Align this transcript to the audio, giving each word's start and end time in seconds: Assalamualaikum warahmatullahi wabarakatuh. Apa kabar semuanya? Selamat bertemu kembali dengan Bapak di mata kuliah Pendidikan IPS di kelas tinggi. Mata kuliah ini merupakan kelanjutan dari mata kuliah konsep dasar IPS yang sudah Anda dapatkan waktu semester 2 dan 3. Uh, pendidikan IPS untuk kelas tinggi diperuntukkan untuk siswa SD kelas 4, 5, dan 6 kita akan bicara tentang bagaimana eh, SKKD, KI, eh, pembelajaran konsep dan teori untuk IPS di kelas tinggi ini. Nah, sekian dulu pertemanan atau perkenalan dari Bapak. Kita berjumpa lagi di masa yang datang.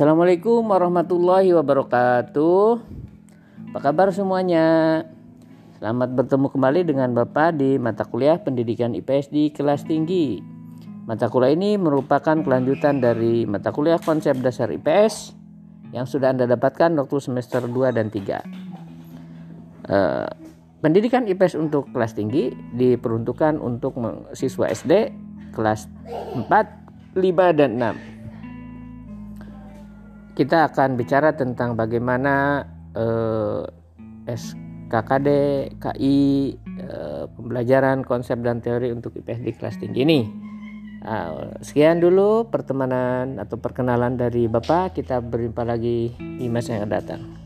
Assalamualaikum 0.00 0.64
warahmatullahi 0.64 1.52
wabarakatuh. 1.52 2.80
Apa 3.68 3.78
kabar 3.84 4.08
semuanya? 4.16 5.04
Selamat 5.76 6.16
bertemu 6.16 6.48
kembali 6.48 6.88
dengan 6.88 7.12
Bapak 7.12 7.60
di 7.60 7.76
mata 7.76 8.08
kuliah 8.08 8.40
Pendidikan 8.40 8.96
IPS 8.96 9.28
di 9.28 9.52
kelas 9.52 9.84
tinggi. 9.84 10.40
Mata 11.04 11.28
kuliah 11.28 11.52
ini 11.52 11.76
merupakan 11.76 12.32
kelanjutan 12.32 13.04
dari 13.04 13.44
mata 13.44 13.76
kuliah 13.76 14.00
konsep 14.00 14.40
dasar 14.40 14.72
IPS 14.72 15.36
yang 15.92 16.08
sudah 16.08 16.32
Anda 16.32 16.48
dapatkan 16.48 16.96
waktu 16.96 17.20
semester 17.20 17.68
2 17.68 17.92
dan 17.92 18.08
3. 18.08 18.40
Uh, 19.84 20.24
pendidikan 20.80 21.28
IPS 21.28 21.60
untuk 21.60 21.92
kelas 21.92 22.16
tinggi 22.16 22.56
diperuntukkan 22.72 23.60
untuk 23.60 24.00
siswa 24.32 24.64
SD 24.64 25.12
kelas 25.52 25.92
4, 26.40 26.48
5, 27.20 27.52
dan 27.52 27.76
6 27.76 28.19
kita 30.40 30.72
akan 30.72 30.96
bicara 30.96 31.36
tentang 31.36 31.76
bagaimana 31.76 32.64
eh, 32.96 33.60
SKKD, 34.24 35.28
KI, 35.76 36.56
eh, 36.56 37.24
pembelajaran 37.28 38.00
konsep 38.00 38.40
dan 38.40 38.64
teori 38.64 38.88
untuk 38.88 39.12
IPS 39.20 39.44
di 39.44 39.52
kelas 39.52 39.76
tinggi 39.76 40.00
ini. 40.00 40.20
Nah, 41.04 41.60
sekian 41.60 42.00
dulu 42.00 42.48
pertemanan 42.48 43.36
atau 43.36 43.60
perkenalan 43.60 44.16
dari 44.16 44.48
Bapak. 44.48 44.96
Kita 44.96 45.20
berjumpa 45.20 45.60
lagi 45.60 46.16
di 46.16 46.48
masa 46.48 46.80
yang 46.80 46.88
datang. 46.88 47.39